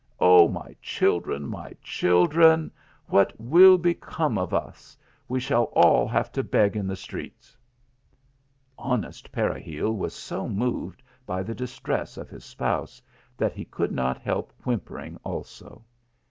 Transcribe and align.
Oh, 0.19 0.47
my 0.47 0.75
children! 0.81 1.45
my 1.47 1.73
children! 1.83 2.71
what 3.05 3.39
will 3.39 3.77
become 3.77 4.35
of 4.39 4.51
us; 4.51 4.97
we 5.27 5.39
shall 5.39 5.65
all 5.75 6.07
have 6.07 6.31
to 6.31 6.41
beg 6.43 6.75
in 6.75 6.87
the 6.87 6.95
streets!" 6.95 7.55
Honest 8.91 9.31
Peregil 9.31 9.95
was 9.95 10.15
so 10.15 10.49
moved 10.49 11.03
by 11.27 11.43
the 11.43 11.53
distress 11.53 12.17
of 12.17 12.31
his 12.31 12.43
spouse, 12.43 12.99
that 13.37 13.53
he 13.53 13.65
could 13.65 13.91
not 13.91 14.17
help 14.17 14.51
whimpering 14.65 15.19
also. 15.23 15.83